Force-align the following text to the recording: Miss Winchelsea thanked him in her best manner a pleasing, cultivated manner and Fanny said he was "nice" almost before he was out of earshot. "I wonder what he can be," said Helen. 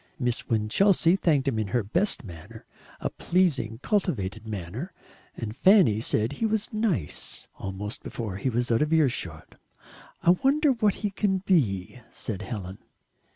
Miss 0.17 0.49
Winchelsea 0.49 1.15
thanked 1.15 1.47
him 1.47 1.59
in 1.59 1.67
her 1.67 1.83
best 1.83 2.23
manner 2.23 2.65
a 3.01 3.11
pleasing, 3.11 3.79
cultivated 3.83 4.47
manner 4.47 4.93
and 5.37 5.55
Fanny 5.55 5.99
said 6.01 6.31
he 6.33 6.45
was 6.47 6.73
"nice" 6.73 7.47
almost 7.59 8.01
before 8.01 8.37
he 8.37 8.49
was 8.49 8.71
out 8.71 8.81
of 8.81 8.91
earshot. 8.91 9.59
"I 10.23 10.31
wonder 10.31 10.71
what 10.71 10.95
he 11.05 11.11
can 11.11 11.43
be," 11.45 12.01
said 12.11 12.41
Helen. 12.41 12.79